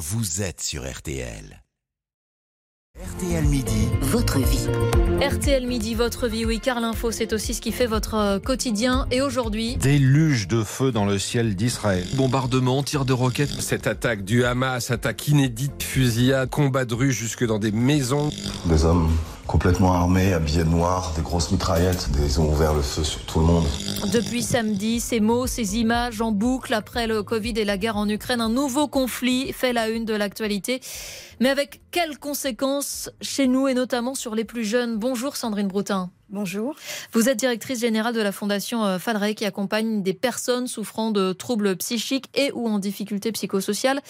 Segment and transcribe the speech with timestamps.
[0.00, 1.62] vous êtes sur RTL.
[2.98, 3.86] RTL Midi.
[4.00, 4.66] Votre vie.
[5.20, 9.06] RTL Midi, votre vie, oui, car l'info, c'est aussi ce qui fait votre euh, quotidien.
[9.10, 12.06] Et aujourd'hui, Déluge de feu dans le ciel d'Israël.
[12.14, 13.60] Bombardements, tirs de roquettes.
[13.60, 18.30] Cette attaque du Hamas, attaque inédite, fusillade, combat de rue jusque dans des maisons.
[18.64, 19.10] Des hommes
[19.50, 23.40] complètement armés, habillés de noir, des grosses mitraillettes, ils ont ouvert le feu sur tout
[23.40, 23.64] le monde.
[24.12, 28.08] depuis samedi, ces mots, ces images en boucle après le Covid et la guerre en
[28.08, 30.80] Ukraine, un nouveau conflit fait la une de l'actualité.
[31.40, 34.98] Mais avec quelles conséquences chez nous et notamment sur les plus jeunes?
[34.98, 36.10] Bonjour Sandrine Broutin.
[36.32, 36.76] Bonjour.
[37.12, 41.32] Vous êtes directrice générale de la Fondation euh, Fadrey qui accompagne des personnes souffrant de
[41.32, 44.00] troubles psychiques et ou en difficulté psychosociale.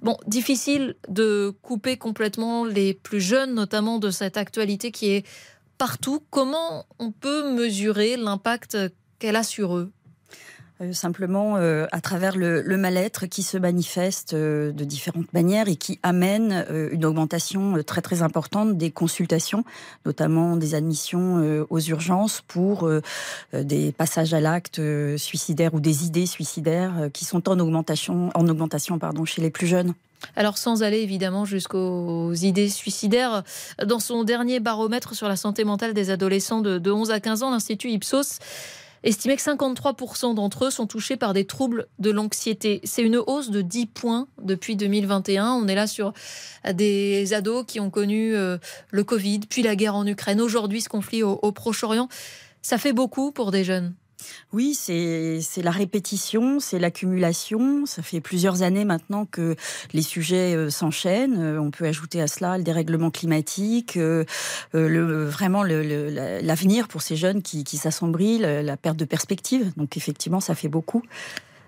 [0.00, 5.26] Bon, difficile de couper complètement les plus jeunes, notamment de cette actualité qui est
[5.76, 6.22] partout.
[6.30, 8.78] Comment on peut mesurer l'impact
[9.18, 9.92] qu'elle a sur eux?
[10.82, 15.76] Euh, simplement euh, à travers le, mal-être qui se manifeste euh, de différentes manières et
[15.76, 19.64] qui amène une augmentation très très importante des consultations,
[20.04, 22.88] notamment des admissions aux urgences pour
[23.52, 24.80] des passages à l'acte
[25.16, 29.66] suicidaire ou des idées suicidaires qui sont en augmentation, en augmentation pardon, chez les plus
[29.66, 29.94] jeunes.
[30.34, 33.42] Alors sans aller évidemment jusqu'aux idées suicidaires,
[33.84, 37.42] dans son dernier baromètre sur la santé mentale des adolescents de, de 11 à 15
[37.42, 38.38] ans, l'Institut Ipsos
[39.06, 42.80] estimait que 53% d'entre eux sont touchés par des troubles de l'anxiété.
[42.84, 45.52] C'est une hausse de 10 points depuis 2021.
[45.52, 46.12] On est là sur
[46.74, 48.58] des ados qui ont connu euh,
[48.90, 52.08] le Covid, puis la guerre en Ukraine, aujourd'hui ce conflit au Proche-Orient.
[52.62, 53.94] Ça fait beaucoup pour des jeunes.
[54.52, 57.84] Oui, c'est la répétition, c'est l'accumulation.
[57.86, 59.56] Ça fait plusieurs années maintenant que
[59.92, 61.38] les sujets euh, s'enchaînent.
[61.38, 64.24] Euh, on peut ajouter à cela le dérèglement climatique, euh,
[64.72, 69.04] le, vraiment le- le- la- l'avenir pour ces jeunes qui, qui s'assombrit, la, perte de
[69.04, 69.72] perspective.
[69.76, 71.02] Donc effectivement, ça fait beaucoup.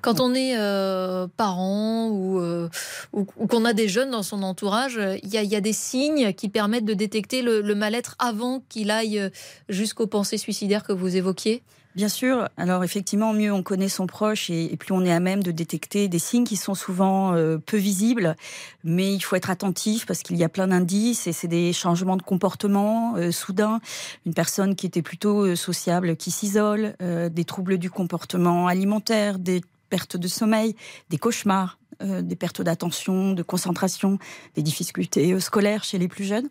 [0.00, 2.68] Quand on est euh, parent ou, euh,
[3.12, 5.60] ou, ou qu'on a des jeunes dans son entourage, il y, a- il y a
[5.60, 9.28] des signes qui permettent de détecter le, le mal-être avant qu'il aille
[9.68, 11.62] jusqu'aux pensées suicidaires que vous évoquiez?
[11.94, 12.48] Bien sûr.
[12.56, 16.08] Alors effectivement, mieux on connaît son proche et, plus on est à même de détecter
[16.08, 18.36] des signes qui sont souvent euh, peu visibles,
[18.84, 22.16] mais il faut être attentif parce qu'il y a plein d'indices et c'est des changements
[22.16, 23.80] de comportement euh, soudains.
[24.26, 29.62] Une personne qui était plutôt euh, sociable qui s'isole, des troubles du comportement alimentaire, des
[29.90, 30.76] pertes de sommeil,
[31.10, 34.18] des cauchemars, des pertes d'attention, de concentration,
[34.54, 36.48] des difficultés scolaires chez les plus jeunes.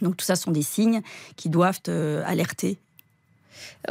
[0.00, 1.02] Donc tout ça sont des signes
[1.36, 1.80] qui doivent
[2.26, 2.78] alerter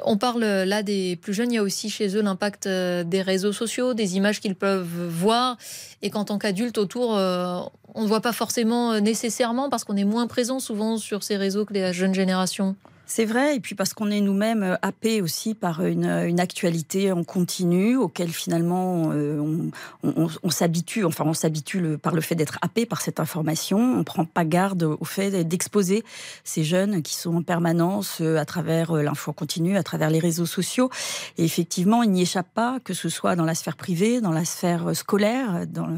[0.04, 3.04] On parle euh, là des plus jeunes, il y a aussi chez eux l'impact euh,
[3.04, 5.58] des réseaux sociaux, des images qu'ils peuvent voir,
[6.02, 7.60] et qu'en tant qu'adulte autour, euh,
[7.94, 11.66] on ne voit pas forcément nécessairement parce qu'on est moins présent souvent sur ces réseaux
[11.66, 12.76] que les jeunes générations.
[13.14, 16.40] C'est vrai, et puis parce qu'on est nous-mêmes euh, happés aussi par une, euh, une
[16.40, 19.70] actualité en continu, auquel finalement euh,
[20.02, 24.04] on, s'habitue, enfin on s'habitue par le fait d'être happé par cette information, on ne
[24.04, 26.06] prend pas garde au fait d'exposer
[26.46, 30.46] ces jeunes qui sont en permanence à travers l'info en continu, à travers les réseaux
[30.46, 30.90] sociaux.
[31.38, 34.46] Et effectivement, il n'y échappe pas, que ce soit dans la sphère privée, dans la
[34.46, 35.90] sphère scolaire, dans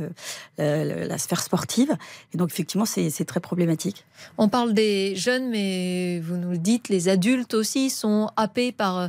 [0.57, 1.95] la, la- sphère sportive.
[2.33, 4.03] Et donc effectivement, c'est très problématique.
[4.39, 8.97] On parle des jeunes, mais vous nous le dites, les adultes aussi sont happés par,
[8.97, 9.07] euh,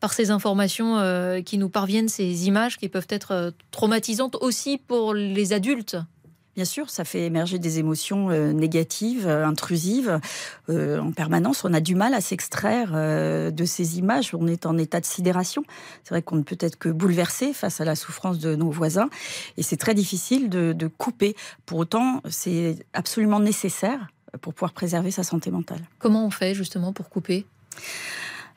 [0.00, 4.78] par ces informations euh, qui nous parviennent, ces images qui peuvent être euh, traumatisantes aussi
[4.78, 5.96] pour les adultes.
[6.54, 10.20] Bien sûr, ça fait émerger des émotions négatives, intrusives
[10.68, 11.64] en permanence.
[11.64, 14.34] On a du mal à s'extraire de ces images.
[14.34, 15.64] On est en état de sidération.
[16.04, 19.08] C'est vrai qu'on ne peut être que bouleversé face à la souffrance de nos voisins.
[19.56, 21.36] Et c'est très difficile de couper.
[21.64, 24.08] Pour autant, c'est absolument nécessaire
[24.40, 25.80] pour pouvoir préserver sa santé mentale.
[25.98, 27.46] Comment on fait justement pour couper?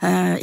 [0.03, 0.37] Euh,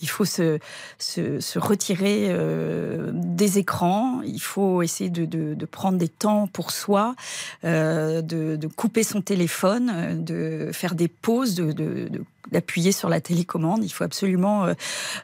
[0.00, 0.58] il faut se,
[0.98, 6.46] se, se retirer euh, des écrans, il faut essayer de, de, de prendre des temps
[6.46, 7.14] pour soi,
[7.64, 12.10] euh, de, de couper son téléphone, de faire des pauses, de,
[12.52, 13.82] d'appuyer sur la télécommande.
[13.84, 14.74] Il faut absolument euh,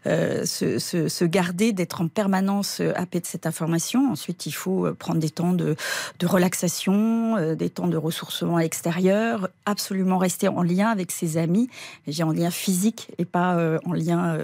[0.06, 4.10] euh, se, se, se garder, d'être en permanence euh, happé de cette information.
[4.10, 5.76] Ensuite, il faut euh, prendre des temps de,
[6.18, 11.36] de relaxation, euh, des temps de ressourcement à l'extérieur, absolument rester en lien avec ses
[11.36, 11.68] amis,
[12.08, 14.38] j'ai en lien physique et pas en lien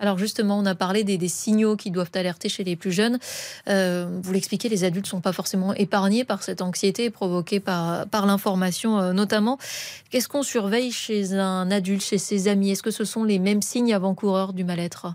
[0.00, 3.18] Alors justement, on a parlé des, des signaux qui doivent alerter chez les plus jeunes.
[3.68, 8.06] Euh, vous l'expliquez, les adultes ne sont pas forcément épargnés par cette anxiété provoquée par,
[8.08, 9.58] par l'information euh, notamment.
[10.10, 12.70] Qu'est-ce qu'on surveille chez un adulte, chez ses amis?
[12.70, 15.14] Est-ce que ce sont les mêmes signes avant-coureurs du mal-être?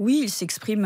[0.00, 0.82] Oui, il s'exprime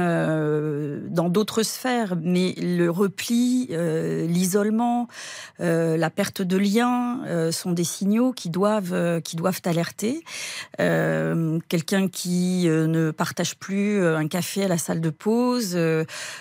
[1.08, 5.08] dans d'autres sphères, mais le repli, l'isolement,
[5.58, 8.92] la perte de lien sont des signaux qui doivent,
[9.64, 10.22] alerter.
[10.76, 15.78] Quelqu'un qui ne partage plus un café à la salle de pause,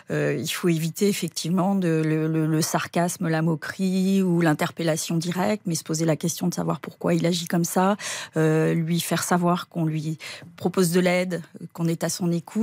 [0.10, 6.04] il faut éviter effectivement de, le, sarcasme, la moquerie ou l'interpellation directe, mais se poser
[6.04, 7.96] la question de savoir pourquoi il agit comme ça,
[8.36, 10.18] lui faire savoir qu'on lui
[10.58, 11.42] propose de l'aide,
[11.72, 12.57] qu'on est à son écoute.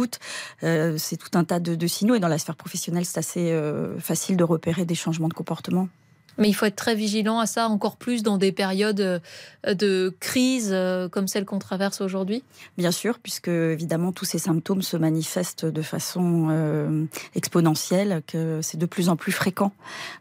[0.62, 2.14] Euh, c'est tout un tas de, signaux.
[2.14, 5.88] Et dans la sphère professionnelle, c'est assez euh, facile de repérer des changements de comportement.
[6.36, 10.12] Mais il faut être très vigilant à ça, encore plus dans des périodes euh, de
[10.18, 10.76] crise
[11.12, 12.42] comme celle qu'on traverse aujourd'hui
[12.76, 17.06] Bien sûr, puisque évidemment tous ces symptômes se manifestent de façon
[17.36, 19.70] exponentielle, que c'est de plus en plus fréquent.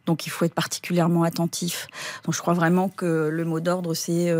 [0.05, 1.87] Donc il faut être particulièrement attentif.
[2.25, 4.31] Donc je crois vraiment que le mot d'ordre, c'est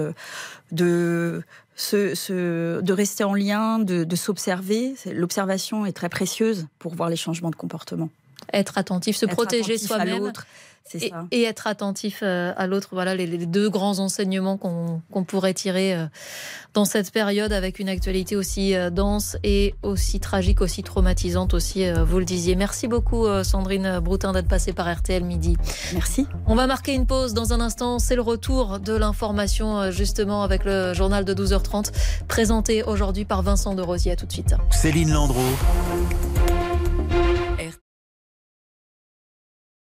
[0.72, 1.44] de
[1.78, 4.96] de rester en lien, de, s'observer.
[5.12, 8.10] L'observation est très précieuse pour voir les changements de comportement.
[8.52, 10.32] Être attentif, se protéger soi-même.
[11.32, 12.90] Et, être attentif euh, à l'autre.
[12.92, 16.06] Voilà les, deux grands enseignements qu'on pourrait tirer euh,
[16.74, 21.90] dans cette période avec une actualité aussi euh, dense et aussi tragique, aussi traumatisante aussi,
[21.92, 22.56] vous le disiez.
[22.56, 25.58] Merci beaucoup Sandrine Broutin d'être passée par RTL Midi.
[25.94, 26.28] Merci.
[26.48, 27.98] On va marquer une pause dans un instant.
[27.98, 31.92] C'est le retour de l'information justement avec le journal de 12h30
[32.28, 34.12] présenté aujourd'hui par Vincent de Rosier.
[34.12, 34.54] À tout de suite.
[34.70, 35.42] Céline Landreau.